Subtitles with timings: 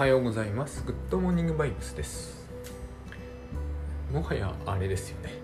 [0.00, 0.82] はようございます。
[0.86, 2.48] グッドモーニングバイブスです。
[4.10, 5.34] もはやあれですよね。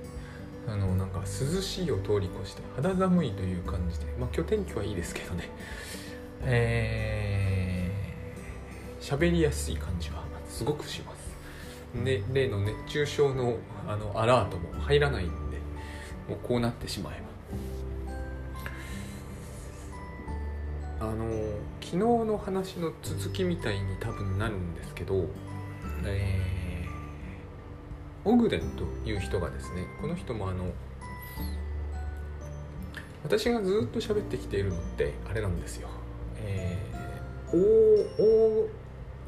[0.66, 5.50] あのなんか涼しいを通り越して肌寒いという感じでまあ今日天気はいいですけどね。
[6.40, 11.36] えー喋りやすい感じはすごくします。
[12.02, 15.58] で例の熱中症のあのアラートも入らないんで
[16.30, 17.22] もうこうなってしまえ
[20.98, 21.08] ば。
[21.08, 21.26] あの
[21.80, 25.26] 昨日の話の続きみたいに多分なるんですけど、
[26.04, 30.72] えー、オグデンという人がですねこの人もあの
[33.22, 35.88] 私がずっと喋ってきているのってあれなんですよ、
[36.36, 37.56] えー、
[38.18, 38.68] 大大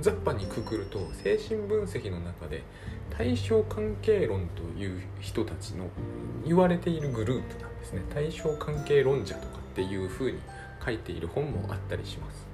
[0.01, 2.63] 雑把にくくると精神分析の中で
[3.11, 5.89] 対象関係論という人たちの
[6.47, 8.03] 言われているグループなんですね。
[8.15, 10.39] 対象関係論者とかっていうふうに
[10.89, 12.47] 書いている本もあったりします。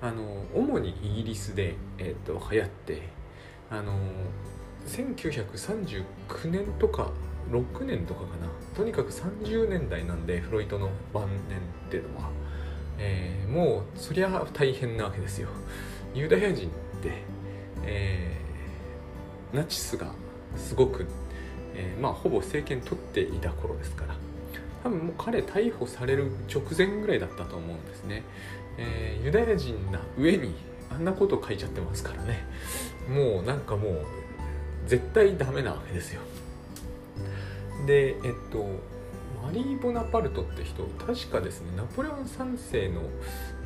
[0.00, 3.02] あの主にイギリスで、えーと、流行って
[3.68, 3.92] あの
[4.86, 6.04] 1939
[6.50, 7.10] 年とか
[7.50, 8.48] 6年とかかな。
[8.76, 12.30] とにかく30年代なんでフロイトの晩年っていうのは、
[12.98, 15.48] えー、もうそりゃ大変なわけですよ。
[16.14, 16.70] ユダヤ人っ
[17.02, 17.22] て、
[17.84, 20.12] えー、ナチスが
[20.56, 21.06] すごく、
[21.74, 24.27] えー、まあほぼ政権取っていた頃ですから。
[24.88, 28.22] 多分もう彼逮捕される直前ぐらいだったと思うんですね、
[28.78, 30.54] えー、ユダヤ人な上に
[30.90, 32.46] あんなこと書いちゃってますからね。
[33.06, 34.06] もうなんかもう
[34.86, 36.22] 絶対ダメなわけですよ。
[37.86, 38.64] でえっと
[39.44, 43.02] マリー・ボナパルトって人確かですねナポレオン3世の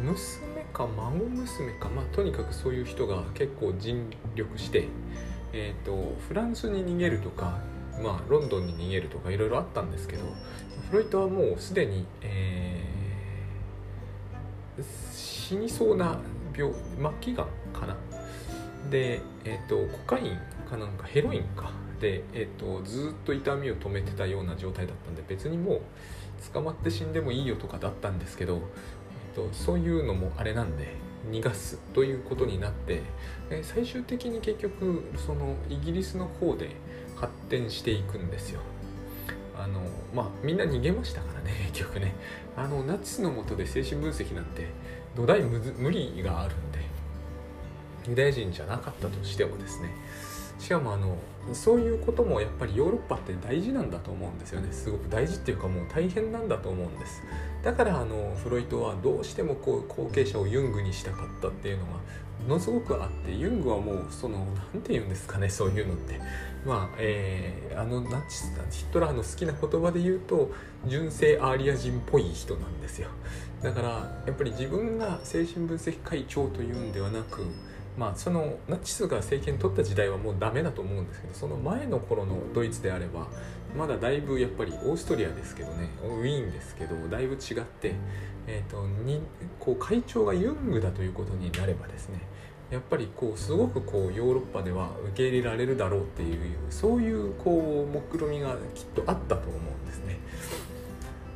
[0.00, 4.88] 娘か孫娘かまあとにかくそういう人が結構尽力して、
[5.52, 7.58] えーと、フランスに逃げるとか、
[8.02, 10.24] まあ、ロンドンに逃げるとかいろいろあったんですけど
[10.92, 16.18] フロイトはもうすでに、えー、死にそうな
[16.54, 17.96] 病末期がんかな
[18.90, 25.80] で、えーと、コカインかなんかヘロインかで、えーとずっと痛みを止めてたような状態だったんで別にもう
[26.52, 28.61] 捕まって死んでもいいよとかだったんですけど
[29.34, 30.88] とそういうのもあれなんで
[31.30, 33.00] 逃がすということになって
[33.62, 36.68] 最終的に結局そのイギリスの方で
[37.17, 38.61] 発展していくんですよ。
[39.62, 39.80] あの
[40.14, 42.14] まあみんな逃げましたからね 結局ね。
[42.56, 44.67] あのナチスのもとで精神分析なんて
[45.17, 46.80] 土台無理があるんで
[48.08, 49.90] ユダヤ人じゃなかったとしてもですね。
[50.58, 51.17] しかもあの
[51.52, 54.68] そういうこともやっぱりヨーロッパって大事なんだと思うんですよね。
[54.70, 57.23] すごく大事っていうかもう大変なんだと思うんです。
[57.62, 61.92] だからあのフロイトはどうしてもこう後継者をユングにしたかったっていうのが
[62.47, 66.20] ものすごくあってユングはもうその何て言うんですかねそういうのって。
[66.64, 70.53] まあ、えー、あのナチスヒットラーの好きな言葉で言うと
[70.86, 73.08] 純正アーリア人っぽい人なんですよ。
[73.63, 73.89] だから
[74.27, 77.42] やっぱり自分が精神分析会長というんではなく
[77.97, 83.29] まあそのナチスが政権取った時代はもうダメだと思うんですけどその前の頃のドイツであれば
[83.77, 87.95] まだだいぶやっぱりオーストリアですけどねウィーンですけどだいぶ違って、
[88.47, 89.20] えーと、に
[89.61, 92.20] こう会長がユングだということになればですね
[92.72, 100.18] やっぱりこうすごくこうヨーロッパでは受け入れられるだろうっていうそういうこう目論みがきっとあったと思うんですね。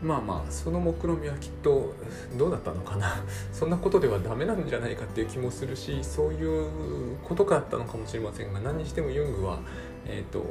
[0.03, 1.93] まあまあその目論見みはきっと
[2.39, 3.23] どうだったのかな？
[3.53, 9.59] そんなことではダメなんじゃないかっていう気もするしそういうことだったのかもしれませんが何にしてもユングは、
[10.07, 10.43] えーと、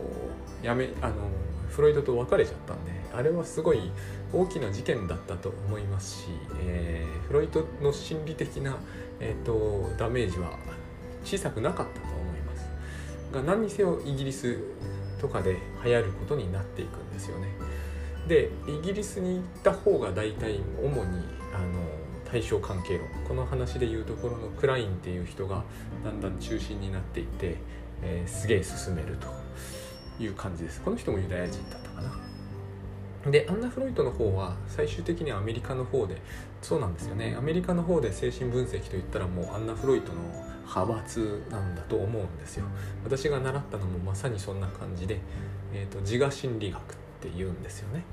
[0.62, 1.16] やめあの
[1.70, 3.92] フロイドと別れちゃったんであれはすごい
[4.34, 6.28] 大きな事件だったと思いますし、
[6.60, 8.78] えー、フロイトの心理的な、
[9.20, 10.58] えーと、ダメージは
[11.24, 12.68] 小さくなかったと思います。
[13.34, 14.60] が何にせよイギリス
[15.20, 17.48] とかで流行ることになっていくんですよね。
[18.28, 21.24] でイギリスに行った方が大体主に
[21.54, 21.80] あの
[22.30, 23.08] 対象関係論。
[23.28, 25.64] この話でいうところのクラインっていう人が
[26.04, 27.56] だんだん中心になっていって、
[28.02, 29.45] えー、すげえ進めると。
[30.20, 30.82] いう感じです。
[30.82, 33.32] この人もユダヤ人だったかな。
[33.32, 36.22] でアンナ・フロイトの方は最終的にはアメリカの方で
[36.62, 37.36] そうなんですよね。
[37.38, 40.22] アメリカの方で精神分析といったらもうアンナ・フロイトの
[40.68, 42.66] 派閥なんだと思うんですよ。
[43.04, 45.20] 私が習ったのもまさにそんな感じで、
[45.74, 48.04] えーと、自我心理学って言うんですよね。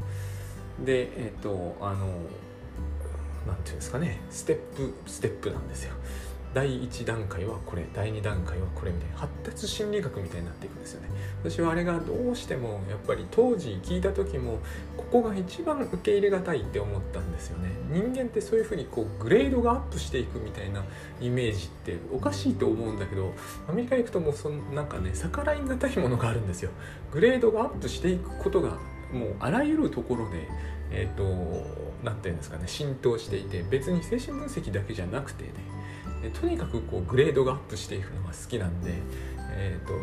[0.82, 2.06] でえっ、ー、とあの
[3.46, 4.20] 何て言うんですかね。
[4.30, 5.94] ステップステップなんですよ。
[6.54, 11.08] 第1段階はこれ第2段階はこれみたいな発達心理学みたいになっていくんですよね。
[11.42, 14.58] 私はあれがどうしてもやっぱり当時聞いた時も
[14.96, 17.70] ここが一番受け入れがたいって思ったんですよね。
[17.90, 20.84] 人間ってそういうふうにこうグレードがアップしていくみたいな
[21.20, 23.32] イメージっておかしいと思うんだけど
[23.68, 26.70] アメリカ行くともうそのなんかね逆らいがたいものがあるんですよ。
[27.12, 28.78] グレードがアップしていくことが
[29.12, 30.48] もうあらゆるところで
[30.90, 35.50] えっ、ー、と何て言うんですかね浸透していて別に精神分析だけじゃなくてね
[36.30, 38.92] とにかくこうグレードがアップしていくのが好きなんで、
[39.50, 39.94] えーと、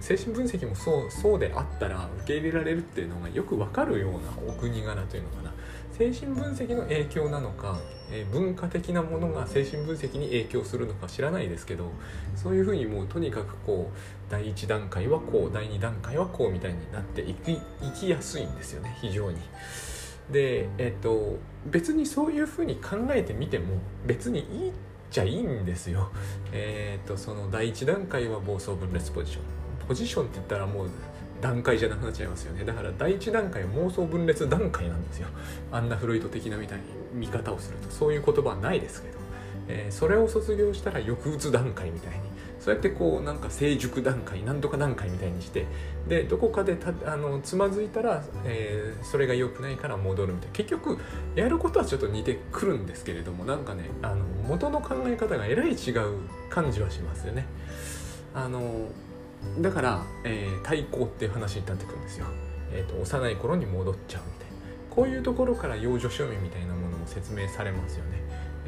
[0.00, 5.52] 精神分析もそうそうであったら受け入れられるっていうのがよく分かるようなお国柄というのかな
[5.92, 7.80] 精神分析の影響なのか、
[8.12, 11.90] えー、文化的なものが精神分析に影響するのか知らないですけど
[12.36, 17.60] そういうふうにもうとにかくこう第1段階はこう第2段階はこうみたいになっていきい
[17.98, 19.38] きやすいんですよね非常に。
[20.30, 24.72] で、えっと、別にそういうふうに考えてみても別にいいっ
[25.10, 26.10] ちゃいいんですよ。
[26.52, 29.42] えっとその第1段階は暴走分裂ポジション。
[29.88, 30.90] ポジションって言ったらもう
[31.40, 35.28] 段階じゃなくなっちゃいますよねだから第1段階は妄想分裂段階なんですよ
[35.72, 36.84] アンナ・フロイト的なみたいに
[37.14, 39.14] 見方をするとそういう言葉はないですけど、
[39.68, 42.27] えー、それを卒業したら抑うつ段階みたいに
[42.60, 45.66] そうやってこうなんか成熟段階なんとか段階みたいにして
[46.08, 50.54] でどこかでたあのつまずいたら、えー、それが良くないから戻るみたいな。
[50.54, 50.98] 結局
[51.34, 56.18] やることはちょっと似てくるんですけれどもなんかねあの元の考え方がえらい違う
[56.50, 57.46] 感じはしますよね。
[58.34, 58.88] あの
[59.60, 62.26] だから、えー、対抗っていう話になってくるんですよ、
[62.72, 64.56] えーと、幼い頃に戻っちゃうみたいな。
[64.90, 68.17] こういうところから幼女趣味みたいなものも説明されますよね。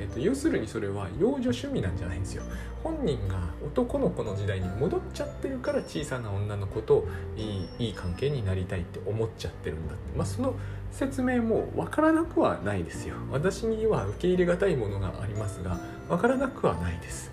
[0.00, 2.42] えーと、要するにそれは幼女趣味なんじゃないんですよ。
[2.82, 7.06] 本人が男の子の時代に戻っちゃってるから小さな女の子と
[7.36, 10.54] いいいい関係になりたいって思っちゃってるんだって、まあ、その
[10.90, 13.16] 説明も分からなくはないですよ。
[13.30, 17.30] 私には受け入れがたいものがありますが分からなくはないです。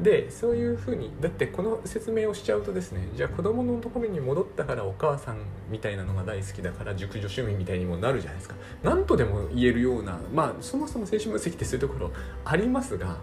[0.00, 5.38] でそういうふうにだってこの説明をしちゃうとですねじゃあ子供のところに戻ったからお母さん
[5.70, 8.54] みたいなのが大好きだから熟女趣味みたいにもなるじゃないですか。
[8.82, 12.10] 何とでも言えるようなまあそもそも精神分析ってそういうところ
[12.44, 13.18] ありますが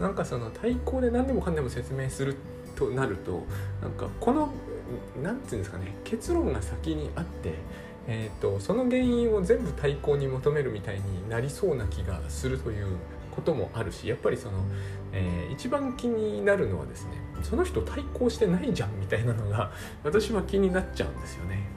[0.00, 2.36] なんかその対抗で何でもかんでも説明する
[2.74, 3.44] となると
[3.82, 4.50] なんかこの
[5.22, 7.54] 何て言うんですかね結論が先にあって
[8.06, 12.96] えーと、その原因を全部対抗に求めるみたいになりそうな気がするという
[13.34, 14.58] こともあるしやっぱりその
[15.16, 19.72] えー、一番気になるのはですねその人対抗してないじゃんみたいなのが
[20.02, 21.68] 私は気になっちゃうんですよね。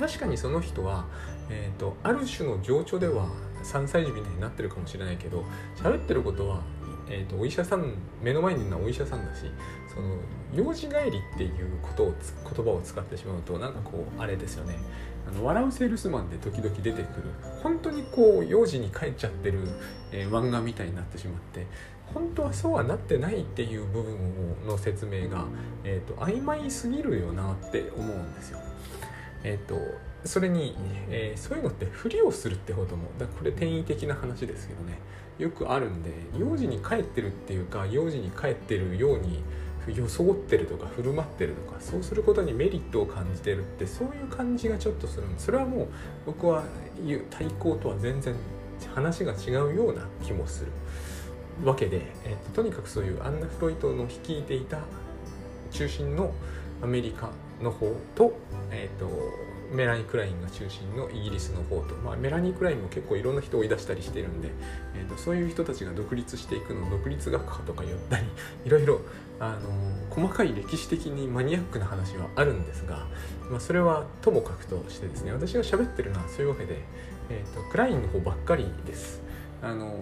[0.00, 1.06] 確かにその人は、
[1.50, 3.26] えーと、ある種の情緒では
[3.64, 5.44] 3歳児みたいになってるかもしれないけど
[5.76, 6.62] 喋ってることは、
[7.08, 9.50] えーと、お医者さん目の前にいるのはお医者さんだし
[9.92, 10.18] その
[10.54, 11.50] 幼児帰りっていう
[11.82, 12.14] ことを
[12.54, 14.78] 言葉を使ってしまうとなんかこうあれですよね。
[15.28, 17.04] あの笑うセールスマンで時々出てくる
[17.62, 19.60] 本当にこう幼児に帰っちゃってる、
[20.10, 21.66] えー、漫画みたいになってしまって
[22.14, 25.44] 本当はそうはなってないっていう部分の説明が、
[25.84, 28.60] えーと、曖昧すぎるよなって思うんですよ。
[29.44, 29.78] えーと、
[30.24, 30.74] それに、
[31.10, 34.98] えー、そういうのってふりをするってこともだこれ転移的な話ですけどね
[35.38, 39.42] よくあるんで幼児に帰ってるっていうか幼児に帰ってるように
[39.94, 45.88] 装ってるとか振る舞ってるとかそうすることにメリットを感じてるってそういう感じがちょっとするんでそれはもう
[46.26, 46.64] 僕は
[47.30, 48.34] 対抗とは全然
[48.94, 50.72] 話が違うような気もする。
[51.64, 54.78] わけで、えっと、とにかくそういうアンナ・フロイトの率いていた
[55.70, 56.32] 中心の
[56.82, 57.30] アメリカ
[57.62, 58.32] の方と,、
[58.70, 59.08] えっと、
[59.70, 64.50] メラニー・クラインが中心のイギリスの方と、まあ、メラニー・クラインも結構いろんな人を追い出したりしてるんで、
[64.94, 68.24] えーと、そういう人たちが独立していくのを独立学派とか言ったり
[68.64, 69.00] いろいろ
[69.40, 69.60] あの
[70.10, 73.06] 細かい歴史的にマニアックな話はあるんですが、
[73.50, 76.80] まあ、それはともかくとしてですね私が喋ってるのはそういうわけで、
[77.30, 79.27] えー、とクラインの方ばっかりです。
[79.62, 79.92] あの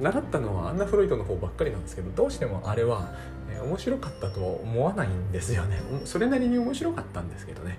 [0.00, 3.12] 習ったのはアンナ・フロイトの方ばっかりなんですけどどうしてもあれは、
[3.50, 5.80] え、面白かったとは思わないんですよね。
[6.06, 7.78] それなりに面白かったんですけどね。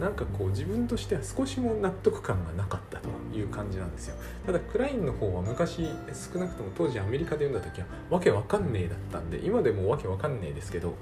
[0.00, 4.16] なんかこう自分としては少しも納得感がなかったという感じなんですよ。
[4.44, 10.94] ただクラインの方は昔少なくとも当時アメリカで読んだ時はわけわかんねえだったんで今でもわけわかんねえですけど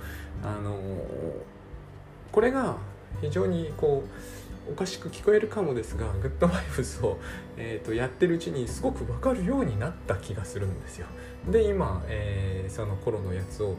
[0.42, 0.80] あのー、
[2.30, 2.76] これが
[3.20, 7.19] 非常にこうおかしく聞こえるかもですがグッドバイブスを、
[7.57, 11.07] えーと、やってるうちにすごく分かるようになった気がするんですよ。
[11.50, 13.76] で今、えー、その頃のやつを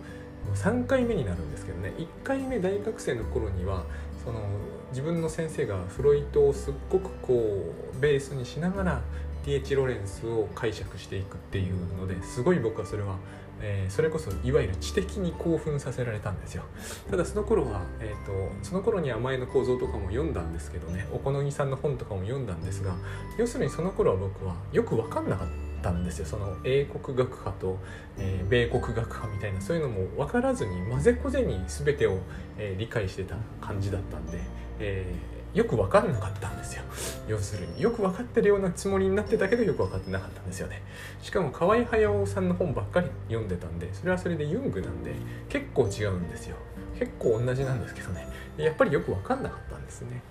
[0.56, 3.86] 3回目になるんですけどね1回目大学生の頃には
[4.26, 4.42] その
[4.90, 9.02] 自分の先生がフロイトをすっごくこうベースにしながら
[9.46, 9.74] T.H.
[9.76, 13.18] ロレンスを解釈していくっていうのですごい僕はそれは
[13.62, 16.64] えー、それこそいわゆる知的に興奮させられたんですよ。
[17.10, 21.08] ただその頃は、えーと、その頃には前の構造とかも読んだんですけどね。
[21.12, 22.96] お好みさんの本とかも読んだんですが
[23.38, 25.48] 要するにその頃は僕はよく分かんなかっ
[25.82, 26.26] たんですよ。
[26.26, 27.78] その英国学派と、
[28.18, 32.20] えー、米国学派みたいなそういうのも分からずに混ぜこぜに全てを、
[32.58, 34.40] えー、理解してた感じだったんで、
[34.80, 36.84] えーよく分かんなかったんですよ。
[37.28, 37.82] 要するに。
[37.82, 40.82] よく分かってるようなつもりになってたけどよく分かってなかったんですよね。
[41.22, 45.14] しかも河合駿さんの本ばっかり読んでたんでそれはそれでユングなんで
[45.50, 46.56] 結構違うんですよ。
[46.98, 48.28] 結構同じなんですけどね。
[48.58, 50.22] やっぱりよく分かんなかったんですね。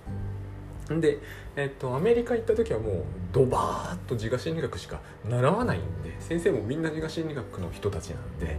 [0.99, 1.19] で、
[1.55, 4.99] えっと、アメリカ行った時はもうドバーッと自我心理学しか
[5.29, 8.57] 習わないんで先生もみんな自我心理学の人たちなんで、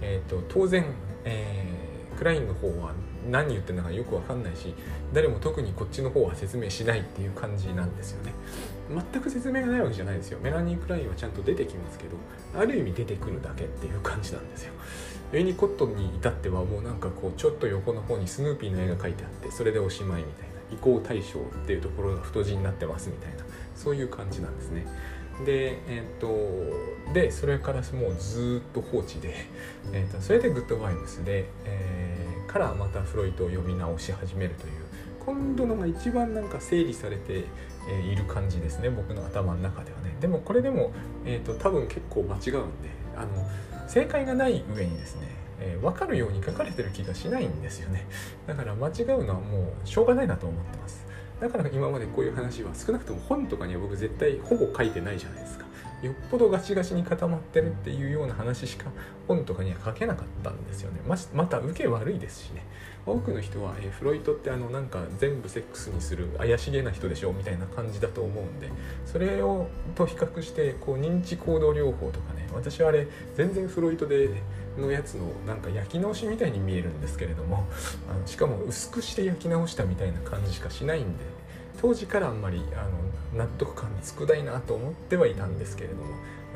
[0.00, 0.86] えっと、当然、
[1.24, 2.92] えー、クラインの方は
[3.30, 4.74] 何言ってるのかよく分かんないし
[5.12, 8.32] 誰も特にこっちの方は説明しないっていう感じなんですよね。
[9.12, 10.38] 全く説明がないわけじゃないですよ。
[10.42, 12.16] メラニー・クラインはちゃんと出てきますけど
[12.58, 14.72] ある意味出てくるだけっていう感じなんですよ。
[15.32, 24.86] ユニコットンに至ってはもうなんかこうちょっと横の方にスヌーピーの絵が描いてあってそれでおしまいみたいな移行対象っていうところが太字になってますみたいなそういう感じなんですね。
[25.44, 29.34] でえっ、とでそれからもうずっと放置で、
[29.92, 32.13] えーと、それでグッドバイブスで、えー、
[32.54, 34.72] からまたフロイトを呼び直し始めるという
[35.26, 37.46] 今度のが一番なんか整理されて
[38.08, 40.16] いる感じですね僕の頭の中ではね。
[40.20, 40.92] でもこれでも、
[41.24, 48.06] えーと、多分結構間違うんであの正解がない上にですねえー、分かるように書かれてる気がしないんですよね。
[48.44, 51.06] だから間違うのはもうしょうがないなと思ってます。
[51.40, 55.63] だから今までこういう話は少なくとも本とかには僕絶対ほぼ書いてないじゃないですか。
[56.04, 58.90] よっぽどガチガチに固まってるっていうような話しか
[59.26, 61.00] 本とかには書けなかったんですよね。
[61.06, 62.64] ままた受け悪いですしね。
[63.06, 68.70] 多くの人は、えー、フロイトってあのなんか全部セックスにする怪しげな人でしょみたいな感じだと思うんで
[69.04, 72.48] それをと比較してこう認知行動療法とかね。
[72.54, 74.30] 私はあれ全然フロイトで
[74.78, 77.66] のやつのなんか焼き直しみたいに見えるんですけれども
[78.10, 81.24] あのしかも薄くして焼き直したみたいな感じしかしないんで
[81.80, 82.90] 当時からあんまりあの
[83.36, 86.04] 納得感つくいなと思ってはいたんですけれども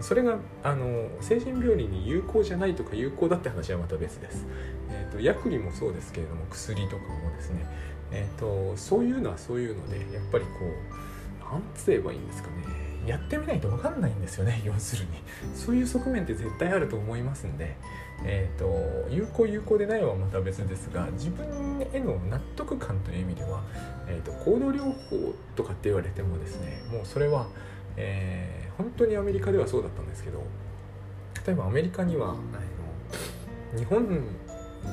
[0.01, 4.47] それがあの精神病理に有効じゃないとか有効だって話はまた別です。
[4.91, 7.67] えーと、薬理もそうですけれども薬とかもですね、
[8.13, 12.89] えーと、そういうのはそういうのでやっぱりこう何つ言えばいいんですかね。
[13.07, 15.11] やってみないと分かんないんですよね要するに。
[15.55, 17.77] そういう側面って絶対あると思いますんで、
[18.25, 23.63] えーと、有効有効でないはまた別ですが自分への納得感という意味では、
[24.09, 27.47] えーと、行動療法とかって言われてもですねもうそれは、
[27.97, 30.43] えー、本当にアメリカではそうだったんですけど
[31.47, 34.25] 例えばアメリカにはあの日本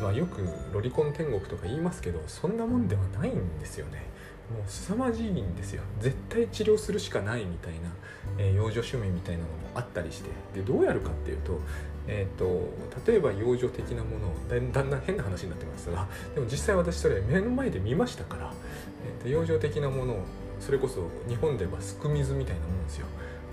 [0.01, 4.03] はよくロリコン天国とか言いますけどそんなもんではないんですよね。
[4.51, 5.82] もう凄まじいんですよ。
[6.00, 7.89] 絶対治療するしかないみたいな、
[8.38, 11.60] えー、養女趣味みたいなのもあったりしてでどうやるかっていうと,、
[12.07, 12.69] えーと、
[13.09, 18.53] 例えば養女的なものをだんだん変な話になってますが でも実際私それ目の前で見ましたから、
[19.05, 20.19] えーと、養女的なものを
[20.59, 23.07] それこそ日本ではすく水みたいなもんですよ。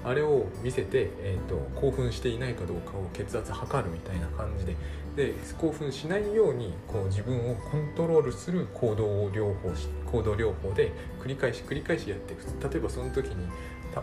[0.05, 4.75] あれを見せて、えーと、興奮していないかどうかを血圧測るみたいな感じで
[5.15, 9.71] で興奮しないようにこう自分をコントロールする行動を療法
[10.11, 10.91] 行動療法で
[11.21, 12.73] 繰り返し繰り返しやっていく。
[12.73, 13.47] 例えばその時に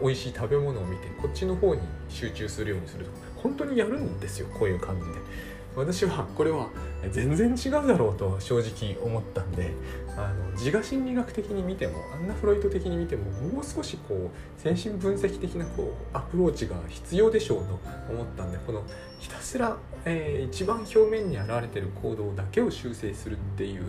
[0.02, 3.29] 美味しい食べ物を見てこっちの方に集中するようにするとか。
[3.42, 5.50] 本当にやるんですよこういう感じで。
[5.76, 6.70] 私はこれは
[7.12, 9.72] 全然違うだろうと正直思ったんで
[10.18, 17.80] あの自我心理学的に見てもあんなフロイト的に見てももう少しこう精神分析的なこうアプローチが必要でしょうと
[18.12, 18.84] 思ったんでこの
[19.20, 23.84] ひたすら、えー、一番表面に現れてる行動だけを修正するっていう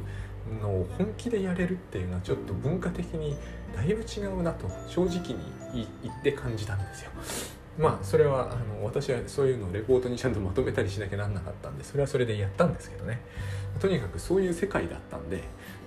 [0.62, 3.36] のを本気でやれるっていうのはちょっと文化的に
[3.74, 5.34] だいぶ違うなと正直
[5.72, 7.10] に言って感じたんですよ。
[7.78, 13.20] まあそれはあの私はそういうのをレポートにちゃんとまとめたりしなきゃなんなかったんでそれはそれでやったんですけどね。
[13.80, 15.42] とにかくそういう世界だったんで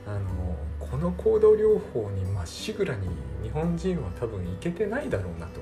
[0.08, 3.08] あのこの行動療法にまっしぐらに
[3.44, 5.62] 日本人は多分いけてないだろうなと。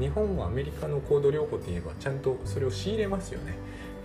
[0.00, 3.54] 日本はアメリカの行動療法って言えばちゃんとそれを仕入れますよね。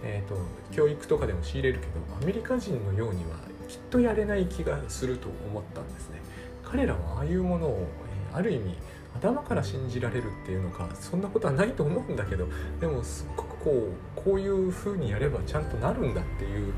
[0.04, 0.36] えーと、
[0.72, 3.38] 教育とかでも仕入れるけどアメリカ人のようには
[3.68, 6.22] きっとやれない気がすると思ったんですね。
[6.64, 7.88] 彼らはああいうものを、
[8.32, 8.76] えー、ある意味
[9.16, 12.48] 頭から信じられるっていうのかそんなことはないと思うんだけど
[12.80, 16.74] でもすっごくこうこういう風にやればちゃんとなるんだっていう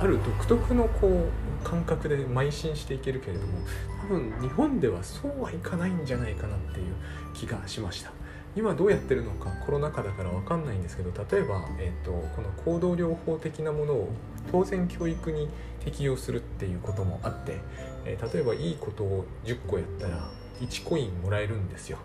[0.00, 3.58] ある独特のこう感覚で邁進していけるけれども
[4.02, 6.94] 多分日本ではそうはいかないんじゃないかなっていう
[7.34, 8.12] 気がしました。
[8.56, 14.08] 今どうやってるのかコロナ禍だから分かんないんですけど例えば、えーと、この行動療法的なものを
[14.50, 15.48] 当然教育に
[15.84, 17.58] 適用するっていうこともあって、
[18.04, 20.28] えー、例えばいいことを10個やったら
[20.60, 21.98] 1コインもらえるんですよ。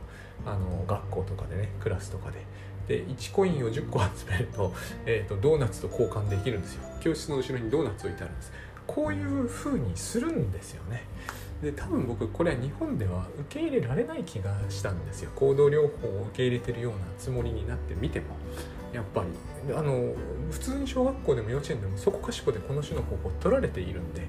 [0.45, 2.39] あの学校とかでねクラスとかで。
[2.87, 4.73] で1コインを10個集めると,
[5.05, 6.83] えーと、ドーナツと交換できるんですよ。
[6.99, 8.51] 教室の後ろにドーナツ置いてあるんです。
[8.85, 11.03] こういう風にするんですよね。
[11.61, 15.31] で多分僕これは日本では受け入れられない気がしたんですよ。
[15.35, 18.25] 行動療法を受け入れてるようなつもりになってみても。
[18.91, 19.27] やっぱり。
[19.73, 20.13] あの
[20.51, 24.27] 普通に小学校でも幼稚園でもそこかしこでこの種の方法取られているんで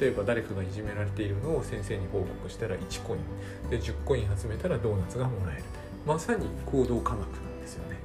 [0.00, 3.70] 例えば誰かがいじめられているのを先生に報告したら1コイン。
[3.70, 5.64] で10コイン集めたらドーナツがもらえる。
[6.06, 7.98] まさに行動科学なんですよね。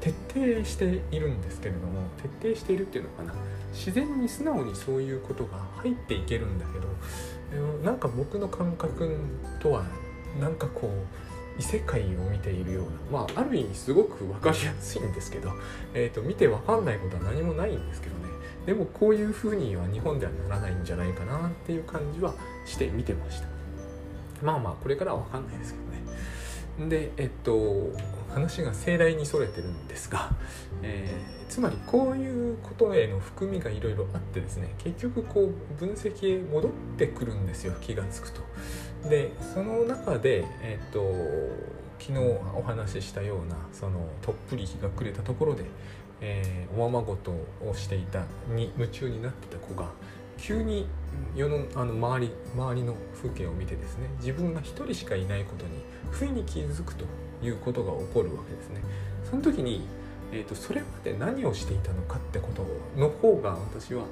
[0.00, 2.08] 徹底しているんですけれども
[2.40, 3.34] 徹底しているっていうのかな。
[3.72, 9.16] 自然に素直にそういうことが入っていけるんだけどなんか僕の感覚
[9.60, 9.84] とは
[10.40, 13.20] なんかこう異世界を見ているような。
[13.20, 15.50] まあある意味すごく分かりやすいんですけど、
[15.94, 18.15] えーと、見て分かんないことは何もないんですけど
[18.66, 22.34] でもこういうふうには日本ではならないんじゃないかなっていう感じは
[22.66, 23.46] して見てました
[24.42, 25.84] まあまあこれからは分かんないですけど
[26.84, 27.92] ねでえっと
[28.34, 30.30] 話が盛大にそれてるんですが、
[30.82, 38.42] えー、つまりこういうことへの含みがいろいろあってですね結局こう分析へ戻ってくるんですよ気が付くと。
[39.08, 41.00] でその中で、えーと、
[41.98, 42.18] 昨日
[42.54, 45.64] お話ししたようなそのとっぷり日が暮れたところで、
[46.20, 49.90] えー、おままごとをしていたに夢中になってた子が
[50.38, 50.86] 急に
[51.34, 55.70] 世のあの周り周りの風景を見てですね自分が一人しかいないことに
[56.10, 57.04] 不意に気づくと
[57.42, 58.80] いうことが起こるわけですね。
[59.28, 59.82] その時に、
[60.32, 62.66] えーと、それまで何をしていたのかってこと
[63.00, 64.04] の方が私は、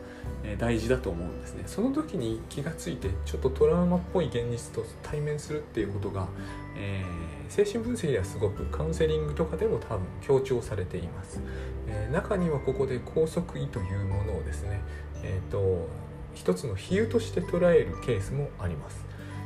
[0.59, 1.65] 大事だと思うんですね。
[1.67, 6.29] その時に気がついてちょっとトラウマっぽい現実と対面するっていうことが、
[6.77, 11.41] えー、精神分析ではすごくカウンセリングとかでも多分強調されています。
[11.89, 14.81] えー、中にはここで拘束意というものをですね、
[15.23, 15.89] えーと
[16.35, 19.05] 一つの比喩として捉えるケースもあります。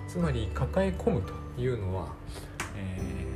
[0.08, 2.08] つまり抱え込むというのは、
[2.76, 3.27] えー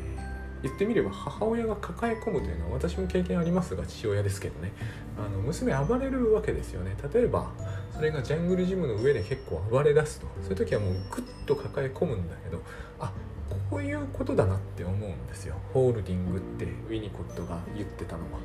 [0.62, 4.72] 言ってみれば母親が抱え込むというのは私も経験ありますが父親ですけどね。
[5.18, 6.96] あの娘暴れるわけですよね。
[7.12, 7.50] 例えば
[7.92, 10.26] それがジャングルジムの上で結構暴れ出すと。
[10.42, 12.62] そういう時はもうグッと抱え込むんだけど
[13.00, 13.12] あ
[13.70, 15.56] こういうことだなって思うんですよ。
[15.72, 18.38] ホールディングってウィニコットが言ってたのは。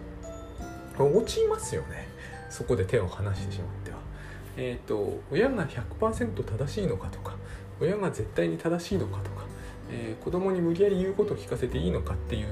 [0.99, 2.07] 落ちますよね。
[2.49, 3.97] そこで手を離してしまっては。
[4.57, 7.35] えっ、ー、と親が100%正しいのかとか
[7.79, 9.45] 親が絶対に正しいのかとか
[9.89, 12.47] えー、子供に無理やり言うことを聞かせていいのかっていう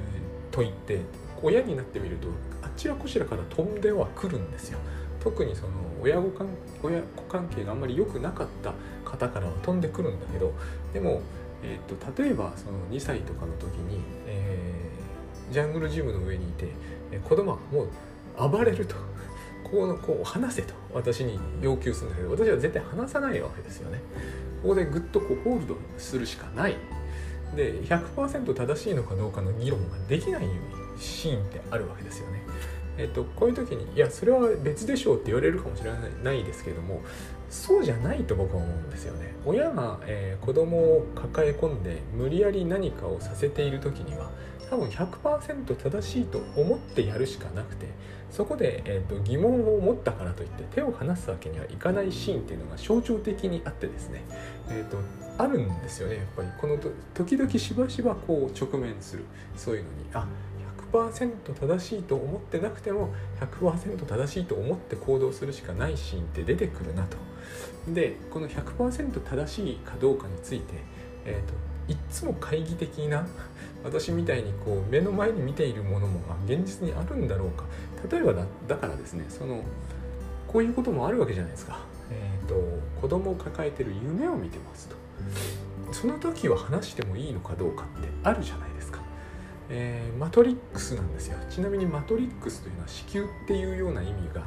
[0.51, 1.01] 問いって
[1.41, 2.27] 親になってみると
[2.61, 4.79] あちらこちらから飛んではくるんですよ。
[5.19, 5.69] 特にその
[6.01, 6.47] 親子関
[6.83, 8.73] 親子関係があんまり良くなかった
[9.03, 10.53] 方からは飛んでくるんだけど
[10.93, 11.21] でも、
[11.63, 16.67] えーと、例えばその2歳とかの時に、えー、ジャングルジムの上にいて、
[17.11, 18.95] えー、子供はもう暴れると。
[19.65, 23.99] こうこう話せと私に要求するんだけど私は絶対話さないわけですよね。
[24.61, 26.75] ここでぐっとこうホールドするしかない
[27.55, 30.47] で100%正しいのかどうかの議論ができない
[30.97, 32.43] シーンってあるわけですよね。
[32.97, 35.91] えっと、こういう時にいやそれは別でしょうって言われるかもしれ
[36.23, 37.01] ないですけども
[37.49, 44.29] そうじゃないと僕は思うんですよね親が、えー、子供を抱え込んで無理やり何かをさせている時には
[44.69, 47.87] 多分100%正しいと思ってやるしかなくて
[48.31, 54.25] そこで、えーと、疑問を持ったからといって手を離すわけにはいかないシーンっていうのが象徴的にあってですね、
[54.69, 54.97] えーと、
[55.37, 56.47] あるんですよねやっぱり。
[56.59, 56.77] この
[57.13, 59.25] 時々しばしばこう直面する。
[59.55, 59.95] そういうのに。
[60.13, 60.27] あ
[60.91, 67.17] 100%正しいと思ってなくても100%正しいと思って行動するしかないシーンって出てくるなと。
[67.93, 70.73] でこの100%正しいかどうかについて、
[71.25, 71.53] えーと
[71.87, 73.27] いつも懐疑的な
[73.83, 77.65] 私みたいにこう目の前に見ているものも現実にあるんだろうか。
[78.09, 79.61] 例えばだだからですねその
[80.47, 82.55] こういうこともあるわけじゃないですか、えーと、
[83.01, 84.95] 子供を抱えてる夢を見てますと。
[85.91, 89.01] その時は話してもいいのかどうかってあるじゃないですか、
[89.69, 91.37] えー、マトリックスなんですよ。
[91.49, 94.43] ちなみにマトリックスというのは子宮っていうような意味が、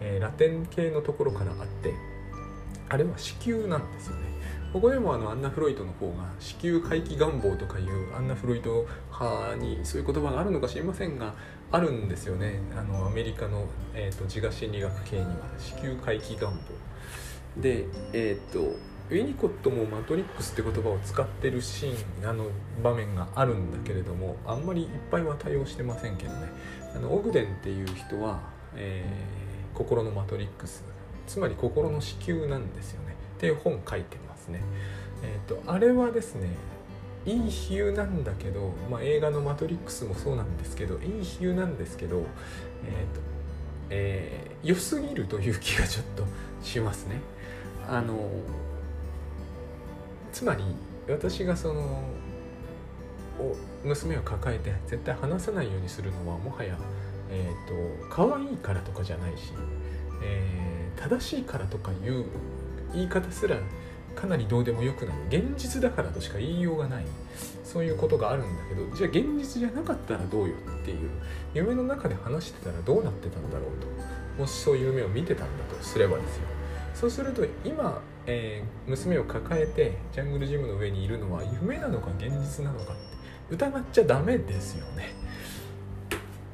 [0.00, 1.94] えー、ラテン系のところからあって
[2.88, 4.36] あれは子宮なんですよね。
[4.72, 11.34] ここでもあのアンナ・フロイトの方が子宮回帰願望とかいうアンナ・フロイト派にそういう言葉があるのか知りませんが
[11.72, 12.60] あるんですよね。
[12.76, 16.58] あのアメリカの、えーと、自我心理学系には子宮回帰願望。
[17.60, 18.76] でえっ、ー、と
[19.08, 22.46] ウィニコットもマトリックスって言葉を使ってるシーンあの
[22.82, 26.48] 場面があるんだけれどもあんまりいっぱいは対応してませんけどね
[26.94, 28.40] あのオグデンっていう人は、
[28.74, 30.82] えー、心のマトリックス
[31.28, 34.62] つまり心の子宮なんですよねっていう本書いてますね。
[35.22, 36.48] えーと、あれはですね
[37.24, 43.20] いい比喩なんだけど、まあ、映画の「マトリックス」もそうなんですけどいい比喩なんですけど、えーと
[43.90, 46.24] えー、良すぎるという気がちょっと
[46.62, 47.20] しますね。
[47.88, 48.18] あの
[50.36, 50.62] つまり
[51.08, 52.02] 私がその
[53.82, 56.76] 娘を抱えて絶対話さないようにするのはもはや、
[57.30, 59.54] えーと、可愛いからとかじゃないし、
[60.22, 62.26] えー、正しいからとかいう
[62.92, 63.56] 言い方すら
[64.14, 65.14] かなりどうでもよくない。
[65.30, 67.06] 現実だからとしか言いようがない。
[67.64, 71.08] そういうことがあるんだけどじゃあ現実じゃなかったらどうよっていう
[71.54, 74.42] 夢の中で話してたらどうなってたんだろうと。
[74.42, 76.42] もしそういう夢を見てたんだとすればですよ。
[76.92, 83.02] そうすると今、えー、娘を抱えてジャングルジムの上にいるのは夢なのか現実なのかって
[83.50, 85.14] 疑っちゃダメですよね。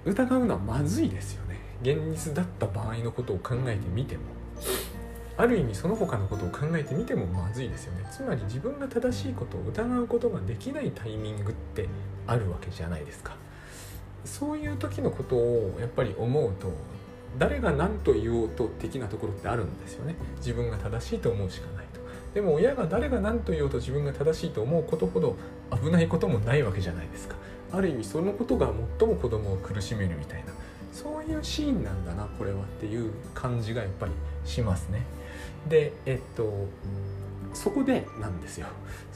[0.05, 1.59] 疑うのはまずいですよね。
[1.81, 4.23] 現実だった場合のことを考えてみても。
[5.39, 8.07] ある意味その他のことを考えてみてもまずいですよね。
[8.13, 11.89] つまり自分が正しいことを疑うことができないタイミングって
[12.27, 13.35] あるわけじゃないですか。
[14.25, 16.71] そういう時のことをやっぱり思うと
[17.39, 20.17] 誰が何と言おうと的なところってあるんですよね。
[20.37, 22.01] 自分が正しいと思うしかないと。
[22.35, 25.37] でも親が誰が何と言おうと自分が正しいと思うことほど
[25.83, 27.37] 危ないこともないわけじゃないですか。
[27.73, 30.53] ある意味そのことが最も子供を苦しめるみたいな。
[30.93, 34.13] そういうシーンなんだなこれはっていう感じがやっぱり
[34.45, 35.03] しますね。
[35.69, 36.69] でえっと
[37.55, 38.67] そこでなんですよ。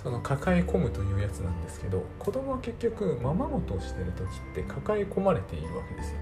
[0.03, 6.17] その抱え込むというやつなんですけど子供は結局ままごとをしてる時って抱え込まれているわけですよ。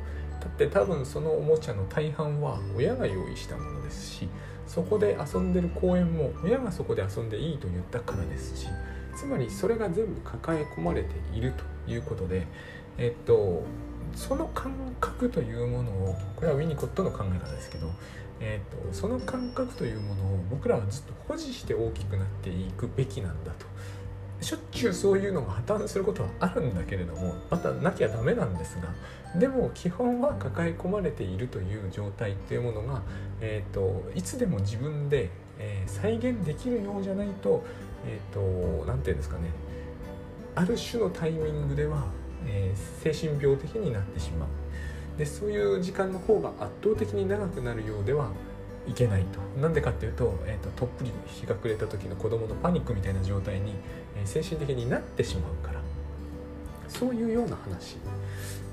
[0.45, 4.29] だって多分そのおもちゃの大半は親が用意したものですし
[4.67, 8.69] そこで遊んでる公園も親がそこで遊んでいいと言ったからですし
[9.17, 11.55] つまりそれが全部抱え込まれている
[11.87, 12.47] ということで
[12.99, 13.63] えっと
[14.15, 17.91] その感覚というものをこれはウィニコットの考え方ですけど、
[18.41, 23.67] えーと、その感覚というものを僕らはずっと保持して大きくなっていくべきなんだと。
[24.45, 33.03] しょっちゅうそういうのが破綻することはあるんだけれどもまたなきゃダメなんですがでも基本は抱え込まれているという状態っていうものが、
[33.41, 37.65] えーと、いつでも自分で、えー、再現できるようじゃないと
[38.07, 39.51] え、ー、と何て言うんですかね
[40.55, 42.05] ある種のタイミングでは
[42.47, 44.49] えー、精神病的になってしまう。
[45.19, 48.31] でそういう時間の方が圧倒的に長くなるようでは
[48.87, 49.61] いけないと。
[49.61, 53.75] なんでかっていうと,、えーと、とっぷり日が暮れた時の子供のパニックみたいな状態に、
[54.17, 55.81] えー、精神的になってしまうから。
[56.89, 57.97] そういうような話。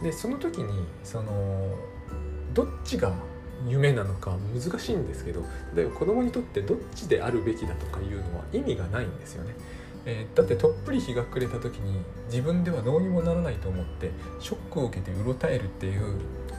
[0.02, 1.76] でその時にその
[2.54, 3.13] どっちが
[3.67, 5.43] 夢なのか難しいんですけど
[5.76, 9.54] 例えば子供にとってどっちであるべきだとかいうのは意味がないんですよね。
[10.04, 16.15] えー、だってとっぷり日が暮れた時に自分ではどうにもならないと思ってショックを受けてうろたえるっていう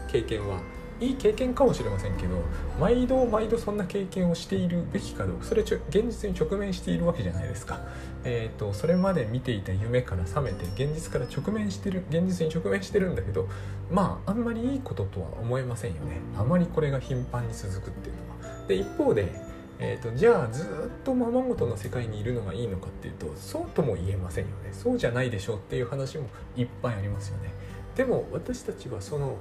[0.09, 0.61] 経験は
[1.03, 2.37] いい経験かもしれませんけど
[2.81, 7.81] 毎度毎度そんな経験をしているべきかどうかそれちょ現実に直面しているわけじゃないですか、
[8.25, 13.49] えーと、それまで見ていた夢から覚めて現実から直面してる現実に直面してるんだけど
[13.91, 16.21] まああんまりいいこととは思えませんよね。
[16.38, 18.67] あまりこれが頻繁に続くっていうのは。
[18.67, 19.53] で一方で
[19.85, 20.67] えーと、じゃあずっ
[21.03, 24.71] とままごとの世界にいるのがいいのかっていうとそうとも言えませんよね。
[24.71, 27.51] そうじゃないでしょうっていう話もいっぱいありますよね。
[27.97, 29.37] でも私たちはその、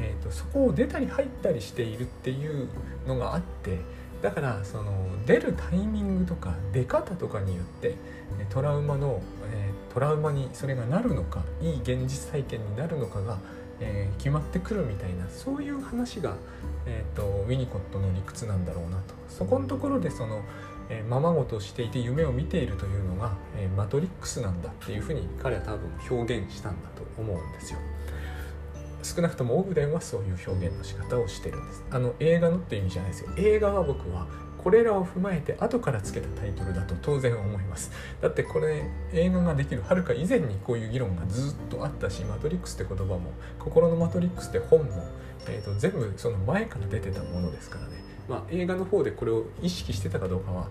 [0.00, 2.68] えーと、そこを出たり入ったりしているっていう
[3.06, 3.78] のがあって
[4.22, 4.92] だからその
[5.26, 7.94] 出るタイミングとか出方とかによって
[8.48, 13.38] トラウマの、えー、トラウマにそれがなるのかいい現実体験になるのかが
[13.80, 16.36] えー、決まってくるみたいなそういう話が、
[16.86, 20.42] えーと、ウィニコットの理屈なんだろうなとそこのところでその、
[20.90, 27.78] え、ままごとしていて夢を見ているというのが、え、マトリックスなんだっていうふうに彼は多分表現したんだと思うんですよ。
[29.02, 31.84] 少なくともオグデンはそういう表現の仕方をしてるんです。
[31.90, 33.30] あの映画のって意味じゃないですよ。
[33.36, 34.26] 映画は僕は
[34.62, 37.92] これらを踏まえて後からつけたタイトルだと当然思います。
[38.20, 45.04] だってこれ映画ができるはるか以前にこういう議論がずっとあったしマトリックスって言葉も心のマトリックスって本も、
[45.48, 47.92] えーと、全部その前から出てたものですからね。
[48.28, 50.68] まあ映画の方でこれを意識してたかどうかは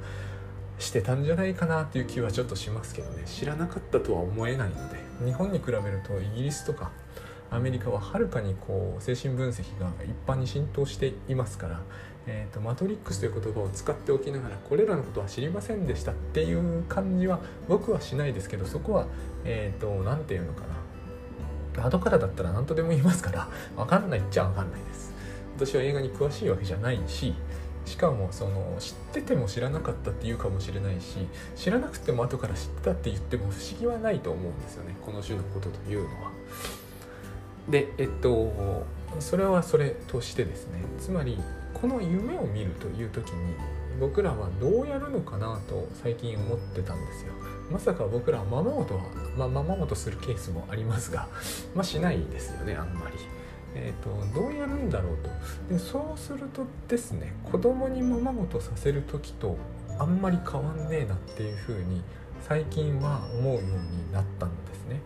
[0.78, 3.24] してたんじゃないかなっていう気はちょっとしますけどね。
[3.26, 5.10] 知らなかったとは思えないので。
[5.26, 6.92] 日本に比べるとイギリスとか
[7.52, 11.82] アメリカははるかにこう精神分析が一般に浸透していますから
[12.32, 19.08] えーと、マトリックスという言葉を使っておきながらこれらのことは知りませんでしたっていう感じは僕はしないですけどそこは
[19.46, 21.86] え、ー、と何て言うのかな。
[21.86, 25.14] 後からだったら何とでも言いますから 分かんないっちゃ分かんないです。
[25.56, 27.34] 私は映画に詳しいわけじゃないし
[27.86, 34.96] しかもその知ってても知らなかったっていうかもしれないし知らなくても後から知ったって言っても不思議はないと思うんですよね。
[35.04, 36.32] この種のことというのは。
[37.70, 38.86] でえっと
[39.20, 41.38] それはそれとしてですねつまり
[41.74, 43.56] この夢を見るという時に
[44.00, 47.34] 僕らはどうやるのかなと最近思ってたんですよ
[47.72, 49.02] まさか僕らはままごとは、
[49.38, 51.28] まあ、ままごとするケースもありますが、
[51.76, 53.18] まあ、しないですよねあんまり。
[53.76, 55.30] えーと、どうやるんだろうと
[55.72, 59.58] でそうするとですね子供にままごとさせる時と
[60.00, 62.02] あんまり変わんねえなっていうふうに
[62.42, 65.02] 最近は思うようになったんですね。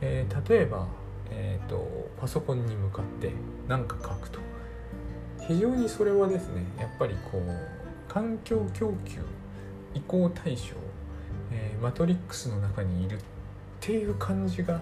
[0.00, 0.88] えー、例えば、
[1.30, 3.32] えーとパソコンに向かって
[3.68, 4.40] 何か書くと。
[5.46, 9.20] 非常にそれはですねやっぱりこう環境供給
[9.94, 10.74] 移行対象、
[11.50, 13.20] えー、マトリックスの中にいるっ
[13.80, 14.80] ていう感じが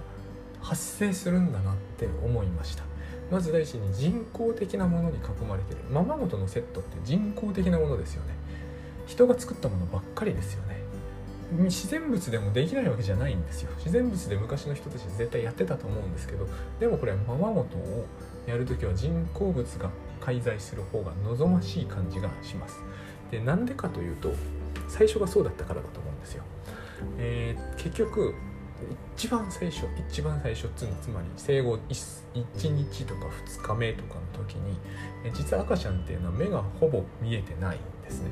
[0.61, 2.85] 発生するんだなって思いました。
[3.31, 5.81] まず第一に人工的なものに囲まれてる。
[5.91, 8.35] ままごとのセットって人工的なものですよね。
[9.07, 10.78] 人が作ったものばっかりですよね。
[11.51, 13.71] 自然物でもできないわけじゃないんですよ。
[13.79, 16.47] 自然物で昔の人たち絶対やってたと思うんですけど
[16.79, 18.07] でもこれままごとを
[18.47, 22.83] やるときは人工物が介在する方が望ましい感じがします。
[23.31, 24.33] でなんでかというと
[24.89, 26.43] 最初がそうだったからだと思うんですよ、
[27.19, 28.35] えー、結局
[29.17, 32.23] 一番最初一番最初っつうのつまり生後 1,
[32.55, 34.79] 1日とか2日目とかの時に
[35.35, 38.31] 実は赤ちゃんっていうのは目がほぼ見えてないんですね。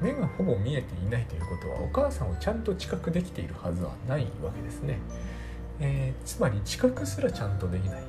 [0.00, 4.98] 目がほぼ見えていないということはお母さんをちゃんと知覚できているはずはないわけですね、
[5.80, 8.02] えー、つまり知覚すらちゃんとできない。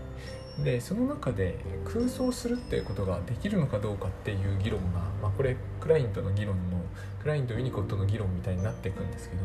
[0.63, 6.81] でその中で空想するっていうことができるのかどうかっていう議論が、まあ、これクラインとの議論の
[7.21, 9.43] クラインとユニコットの議論みたいになっていくんですけど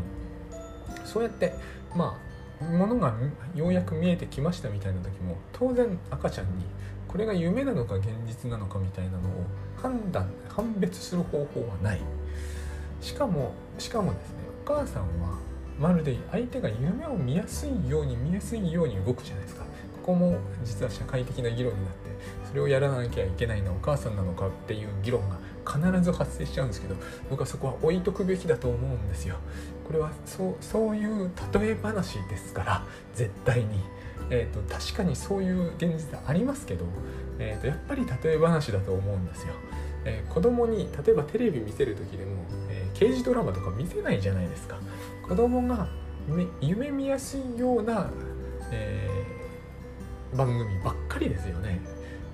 [1.04, 1.54] そうやって
[1.94, 2.18] ま
[2.60, 3.14] あものが
[3.54, 6.64] ようやく見えてきましたみたいな時も当然赤ちゃんに
[7.08, 9.20] これが夢なのか現実なのかみたいなのを
[9.76, 12.00] 判断判別する方法はない。
[13.04, 15.38] しかもしかもですねお母さんは
[15.78, 19.64] まるで相手が夢を見やすいように見やすいように動くじゃないですか。
[19.96, 21.98] ここも実は社会的な議論になって
[22.48, 26.94] それをやらなきゃいけないのはお母さんなのかっていう議論が必ず発生しちゃうんですけど
[27.30, 29.36] 僕はそこは置いとくべきだと思うんですよ。
[29.86, 33.66] これはそうそういう例え話ですから絶対に、
[34.30, 36.84] えーと、確かにそういう現実ありますけど、
[37.38, 39.54] えーと、やっぱり例え話だと思うんですよ、
[40.04, 42.44] えー、子供に例えばテレビ見せる時でも、
[42.94, 44.78] 刑事ドラマとか見せないじゃないですか。
[45.28, 45.88] 子供が
[46.60, 48.10] 夢見やすいような、
[48.70, 51.80] えー、番組ばっかりですよね、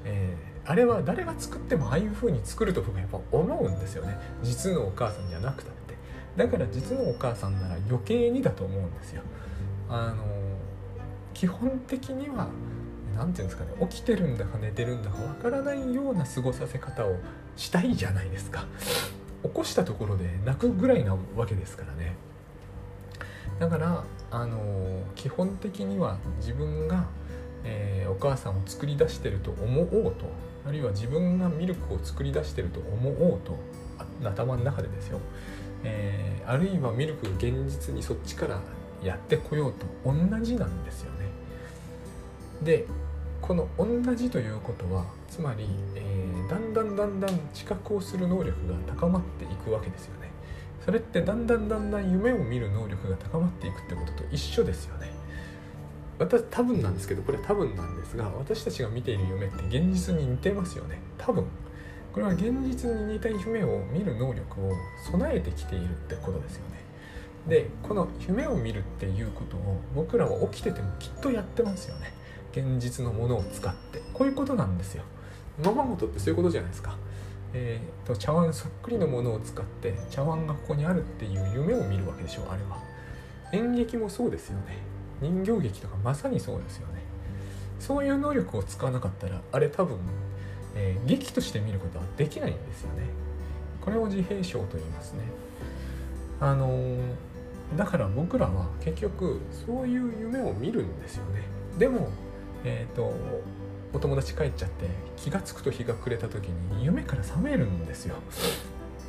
[0.04, 4.16] えー、あれは誰が作ってもああいう風に作ると僕はやっぱ思うんですよね。
[4.42, 5.96] 実のお母さんじゃなくたって。
[6.36, 9.22] だから実のお母さんなら余計にだと思うんですよ。
[9.88, 10.24] あの
[11.34, 12.48] 基本的には
[13.16, 17.16] 何て言うんですかね起きてるんだか寝てるんだかわからないような過ごさせ方を
[17.56, 18.66] したいじゃないですか。
[19.42, 22.14] 起こしたところで泣くぐらいなわけですからね
[23.58, 27.06] だからあの基本的には自分が、
[27.64, 30.26] えー、お母さんを作り出してると思おうと
[30.66, 33.58] あるいは自分がミルクを作り出してると思おうと
[34.22, 35.20] 頭の中でですよ
[35.82, 38.60] えー、あるいはミルク現実にそっちから
[39.02, 41.30] やってこようと同じなんですよね。
[42.62, 42.86] で
[43.40, 50.30] この同じということはつまり、えー、だんだんだんだん知覚をする能力が高まっていくわけですよね。
[50.84, 55.10] それってだんだんだんだん夢を見る能力が高まっていくってことと一緒ですよね。
[56.18, 61.00] 私多分なんですけどこれ多分なんですが私たちが見ている夢って現実に似てますよね。
[61.16, 61.46] 多分。
[62.12, 64.72] これは現実に似た夢を見る能力を
[65.10, 66.80] 備えてきているってことですよね。
[67.48, 72.12] でこの夢を見るっていうことを僕らは起きててもきっとやってますよね。
[72.52, 74.02] 現実のものを使って。
[74.12, 75.04] こういうことなんですよ。
[75.64, 76.96] ままごとってそういうことじゃないですか。
[77.52, 82.78] えーと、茶碗そっくりのものを使って茶碗がここにあるっていう夢を見るわけでしょあれは。
[83.52, 84.78] 演劇もそうですよね。
[85.20, 87.02] 人形劇とかまさにそうですよね。
[87.80, 89.98] そういう能力を使わなかったらあれ多分
[90.74, 93.04] えー、劇として見ることはできないんですよね。
[93.80, 95.20] これを自閉症と言いますね。
[96.40, 96.98] あのー、
[97.76, 101.42] だから僕らは結局そういう夢を見るんですよね。
[101.78, 102.08] でも
[102.64, 103.12] えっ、ー、と
[103.92, 108.16] お友達帰っちゃって気が付くと日が暮れた時に夢から覚めるんですよ。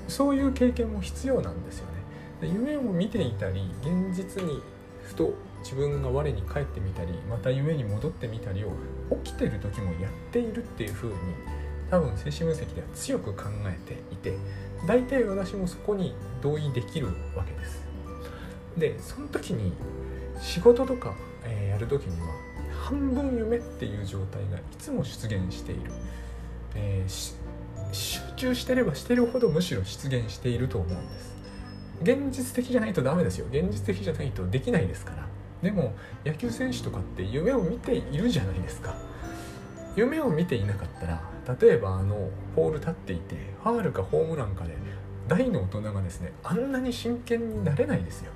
[0.08, 2.02] そういう経験も必要なんですよね。
[2.42, 4.62] で夢を見ていたり現実に
[5.04, 8.72] ふと自分が我に返ってみたりまた夢に戻ってみたりを
[9.24, 11.16] 起きてる時もやっているっていう風に
[11.92, 14.38] 多分精神分析では強く考えていて
[14.88, 17.82] 大体私もそこに同意できるわけです。
[18.78, 19.74] でその時に
[20.40, 21.14] 仕事とか、
[21.46, 22.34] え、やる時には
[22.92, 25.82] 半分夢っていう状態がいつも出現している、
[26.76, 27.44] えー、
[27.94, 31.32] 集中してればしてるほどむしろ出現していると思うんです。
[32.02, 33.46] 現実的じゃないとダメですよ。
[33.50, 35.26] 現実的じゃないとできないですから。
[35.64, 35.94] でも
[36.26, 38.96] 野球選手とかって夢を見ているじゃないですか。
[39.96, 41.22] 夢を見ていなかったら
[41.62, 44.74] 例えばあのポール立っていてファールかホームランかで
[45.28, 48.32] 大の大人がですねあんなに真剣になれないですよ。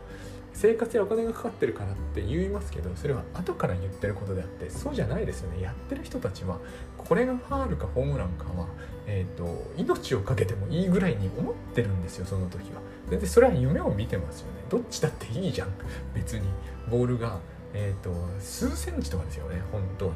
[0.56, 5.62] 生活やお金がかかってるからって言いますけどそれは後から言ってることであってそうじゃないですよね。
[5.62, 6.60] やってる人たちは
[6.98, 8.68] これがファールかホームランかは、
[9.06, 12.82] えーと、命を懸けてもいいぐらいに思ってるんですよその時は。
[13.10, 14.54] 全然それは夢を見てますよね。
[14.70, 15.70] どっちだっていいじゃん。
[16.14, 16.48] 別に。
[16.90, 17.40] ボールが、
[17.74, 19.62] えーと、数センチとかですよね。
[19.72, 20.14] 本当に。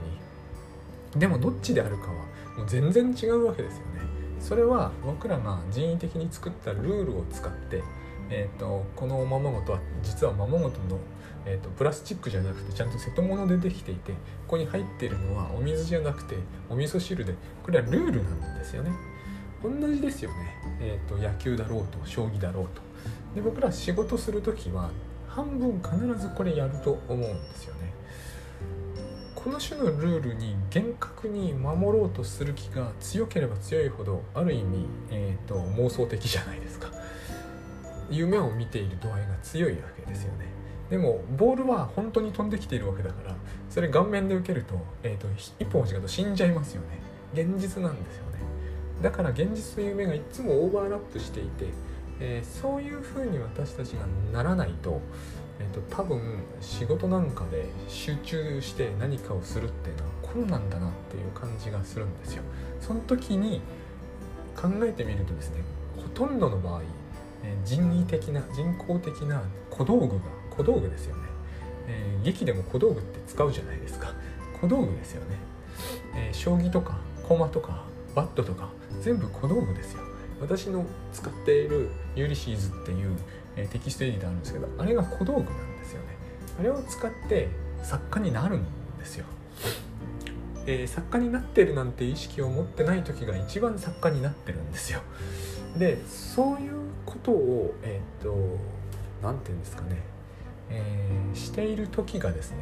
[1.19, 2.13] でもどっちであるかは
[2.58, 3.99] もう全然違うわけですよね。
[4.39, 7.84] それは僕らが人為的に作ったルールを使って
[8.29, 10.99] えーと、このおままごとは実はままごとの、
[11.45, 14.17] えーと、プラスチックじゃなくてちゃんと瀬戸物でできていてこ
[14.49, 16.35] こに入ってるのはお水じゃなくて
[16.69, 18.91] お味噌汁でこれはルールなんですよね。
[19.61, 20.35] 同じですよね、
[20.79, 22.81] えーと、野球だろうと将棋だろうと。
[23.35, 24.89] で僕ら仕事する時は
[25.27, 27.93] 半分必ずこれやると思うんですよね。
[29.35, 36.98] この種のルールに厳格に守ろうとする気が強ければ強いほどある意味、えーと、妄想的じゃないですか。
[38.10, 40.45] 夢を見ている度合いが強いわけですよね。
[40.89, 43.36] でもボールは本当に飛んできているわけだから
[43.69, 45.28] それ顔面で受けると,、えーと、
[45.60, 46.88] 一歩間違うと死んじゃいますよね。
[47.34, 48.39] 現実なんですよね。
[49.02, 51.67] だから現実と夢がいつもオーバーラップしていて、
[52.19, 55.02] えー、そういうふうに私たちがならないと
[55.60, 56.22] えーと、多分
[56.62, 62.43] 仕事なんかで集中して何かをするっていうのは困難だなっていう感じがするんですよ。
[62.80, 63.62] その時に
[64.56, 65.62] 考えてみるとですね
[65.98, 66.82] ほとんどの場合、
[67.43, 70.13] え、人為的な人工的な小道具が
[70.52, 71.23] 小道具ですよね、
[71.88, 74.13] えー、劇でも小道具って使うじゃないですか。
[74.62, 75.38] 小道具ですよね、
[76.15, 76.97] えー、将棋とか
[77.28, 78.69] 駒とかバットとか
[79.02, 80.02] 全部小道具ですよ。
[80.41, 83.15] 私の使っているユリシーズっていう
[83.56, 86.08] えテキストエディターあるんですけどあれが小道具なんですよね。
[86.60, 87.49] あれを使って
[87.84, 88.63] 作家になるん
[88.97, 89.25] ですよ、
[90.65, 95.02] え、作家になってるなんて意識を持ってない時が一番作家になってるんですよ。
[95.77, 96.73] でそういう
[97.05, 98.58] ことをえっ、ー、と
[99.21, 99.97] 何て言うんですかね、
[100.69, 102.58] えー、している時がですね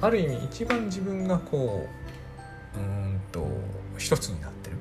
[0.00, 1.88] ある意味一番自分がこ
[2.76, 3.46] ううんと
[3.98, 4.76] 一つになってる。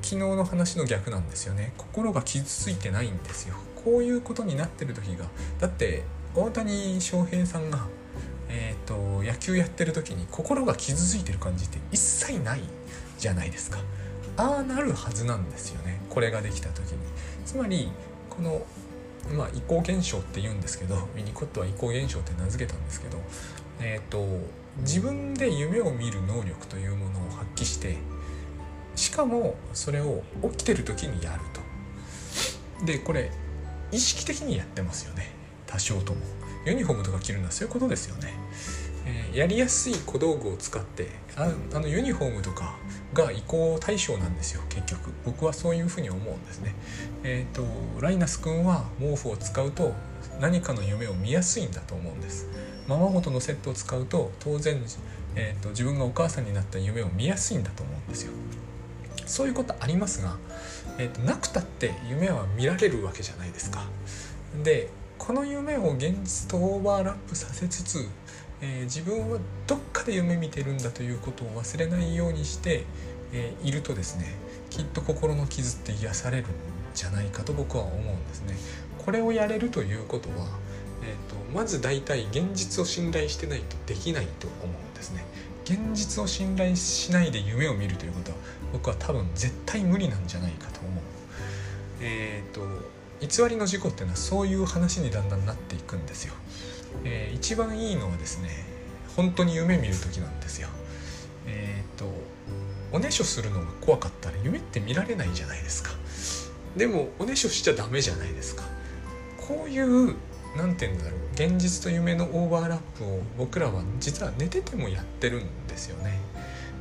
[0.00, 1.74] 昨日の話の逆なんですよね。
[1.76, 3.56] 心が傷ついてないんですよ。
[3.84, 5.26] こういうことになってる時が
[5.60, 7.86] だって大谷翔平さんが、
[8.48, 12.60] えーと、野球やってる時に心が傷ついてる感じって一切ない
[13.18, 13.78] じゃないですか。
[14.38, 16.00] ああなるはずなんですよね。
[16.08, 16.98] これができた時に。
[17.44, 17.90] つまり
[18.30, 18.62] この
[19.36, 23.18] まあ移行現象って言うんですけどミニコットは移行現象って名付けたんですけど
[23.80, 24.24] えっ、ー、と
[24.78, 27.96] 自分で夢を見る能力というものを発揮して
[28.94, 30.22] しかもそれを
[30.52, 32.86] 起きてる時にやると。
[32.86, 33.32] でこれ
[33.90, 35.32] 意識的にやってますよね。
[35.66, 36.20] 多少とも。
[36.64, 38.34] ユニフォームとか着るのはそういうことですよね、
[39.06, 42.76] えー、やりやすい小道具を使ってああのユニフォームとか
[43.22, 45.10] が移行対象なんですよ結局。
[45.24, 46.74] 僕はそういうふうに思うんですね。
[47.24, 47.64] えっ、ー、と
[48.00, 49.92] ライナス君は毛布を使うと
[50.40, 52.48] 何かの夢を見やすいんだと思うんです。
[52.86, 54.80] ままごとのセットを使うと当然、
[55.34, 58.32] えーと自分がお母さんになった夢を見やすいんだと思うんですよ。
[59.26, 60.38] そういうことありますが
[60.98, 63.84] えーと、なくたって夢は見られるわけじゃないですか。
[64.62, 68.08] でこの夢を現実とオーバーラップさせつつ、
[68.60, 72.84] えー、自分はどっかで夢見てるんだということを忘れないようにして、
[73.32, 74.26] え、いるとですね
[74.70, 76.46] きっと心の傷って癒されるん
[76.94, 78.54] じゃないかと僕は思うんですね。
[79.04, 80.46] これをやれるということは、
[81.02, 85.24] えーと、とまず大体現実を信頼してないとできないと思うんですね。
[85.64, 88.38] 現実を信頼しないで夢を見るということは
[88.72, 90.92] 僕は多分絶対無理なんじゃないかと思う。
[92.00, 92.62] えっ、ー、と
[93.20, 96.34] 偽りの事故っていうのはそういう話にだんだんなっていくんですよ。
[97.04, 98.48] えー、一番いいのはですね
[99.16, 100.68] 本当に夢見る時なんですよ。
[101.46, 102.06] えっ、ー、と
[102.92, 105.90] おねしょするのが怖かったら夢って見られないじゃないですか。
[106.76, 108.64] でもおねしょしちゃダメじゃないですか。
[109.46, 110.14] こういう
[110.56, 116.18] 何て言うんだろう現実と夢のオーバーラップを僕らは実は寝ててもやってるんですよね。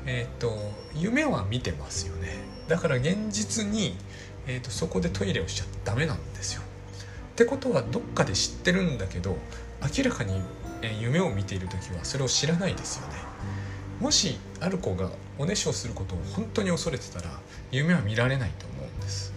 [0.05, 0.57] えっ、と
[0.95, 2.29] 夢は見てますよね
[2.69, 3.97] だから現実に、
[4.47, 6.61] えーと、そこでトイレをしちゃダメなんですよ。
[6.61, 9.37] ってことはどっかで知ってるんだけど
[9.97, 10.41] 明らかに、
[10.99, 13.26] 夢を見ている時はそれを知らないですよね。
[13.99, 17.39] もしある子がおねしょすることを本当に恐れてたら
[17.71, 19.33] 夢は見られないと思うんです。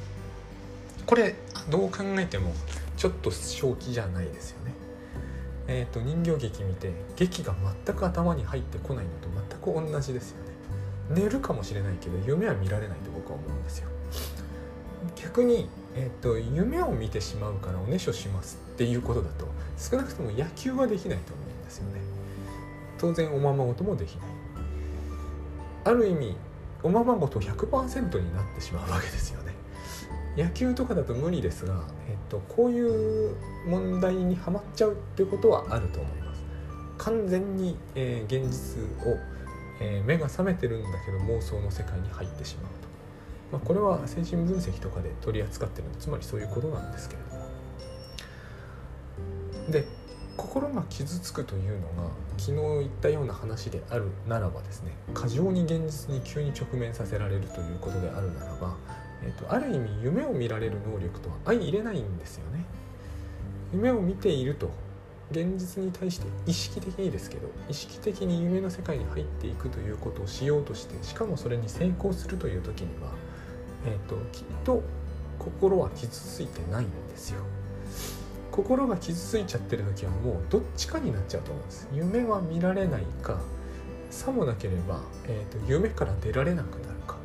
[1.06, 1.34] これ
[1.68, 2.52] どう考えても
[2.96, 4.72] ちょっと正気じゃないですよね。
[5.66, 7.54] えーと、人形劇見て劇が
[7.86, 9.28] 全く頭に入ってこないのと
[9.72, 10.50] 全く同じですよね。
[11.10, 13.88] 寝るかもしれないけど夢は見られないと僕は思うんですよ
[15.16, 22.00] 逆に、えーと、夢を見てしまうからおねしょしますっていうことだと少なくとも野球はできないと思うんですよね
[22.98, 24.28] 当然おままごともできない
[25.84, 26.36] ある意味
[26.82, 29.54] おままごと100%になってしまうわけですよね。
[30.36, 33.34] 野球とかだと無理ですが、えっと、こういう
[33.66, 36.42] 問題にはまっちゃうっていうことはあると思います。
[36.98, 39.18] 完全に、えー、現実を
[39.80, 42.72] えー、目が覚めてるんだけど妄想の世界に入ってしまう
[43.50, 47.39] と、まあ、これは精神分析とかで取り扱ってるのつまりそういうことなんですけれども。
[50.40, 58.74] 心が傷つくというのが昨日言ったような話であるならばですね過剰に現実に急に直面させられるということであるならば、
[59.22, 62.64] えーと、ある意味夢を見られる能力とは相入れないんですよね。
[63.74, 64.70] 夢を見ていると
[65.30, 73.12] 現実に対して意識的にですけど意識的に夢の世界に入っていくということをしようとしてしかもそれに成功するという時には、
[73.86, 74.82] えーと、きっと
[75.38, 77.42] 心は傷ついてないんですよ。
[78.50, 81.88] 心が傷ついちゃってる時はもうどっちかになっちゃうと思うんです。
[81.92, 83.40] 夢は見られないか
[84.10, 87.16] さもなければ、えーと、夢から出られなくなるか。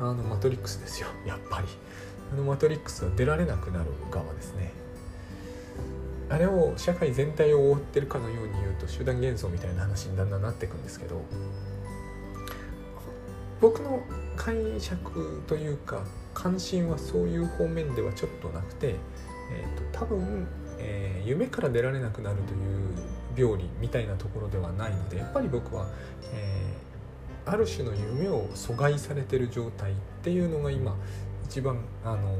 [0.00, 1.08] あのマトリックスですよ。
[1.26, 1.68] やっぱり。
[2.32, 4.72] あのマトリックスは出られなくなる側ですね。
[6.30, 11.20] あれを社会全体を覆ってるかのように言うと集団幻想みたいな話にだんだんなっていくんですけど
[13.60, 14.02] 僕の
[14.34, 18.96] 解釈というか関心はそういう方面ではちょっとなくて、
[19.52, 20.46] えーと、多分、
[20.78, 25.86] えー、夢から出られなくなるという病理みたいなところではないのでやっぱり僕は、
[26.32, 30.96] えー、ある種の夢を阻害されてる状態っていうのが今
[31.44, 32.36] 一番あの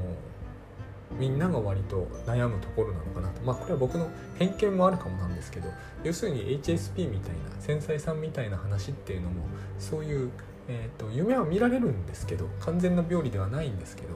[1.18, 3.42] みんなが割と悩むところなのかなと。
[3.42, 5.68] まあこれは僕の偏見もあるかもなんですけど
[6.02, 9.44] 要するに HSP みたいな繊細さんみたいな話っていうのも
[9.78, 10.30] そういう、
[10.68, 14.08] えーと、夢は見られるんですけど完全な病理ではないんですけど、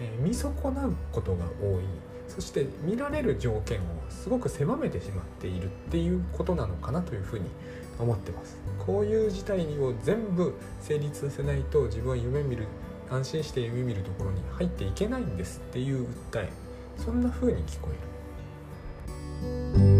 [0.00, 1.84] えー、見損なうことが多い。
[2.28, 7.46] そして見られる条件をすごく狭めてしまっているっていうことなのかなというふうに
[7.98, 12.66] 思ってますこういう事態を全部成立させないと自分は夢見る
[13.10, 16.50] 安心して夢見るところに入っていけないんですっていう訴え
[16.96, 17.88] そんな風に聞こ
[19.74, 19.97] える。